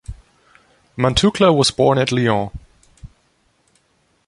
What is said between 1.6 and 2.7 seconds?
born at Lyon.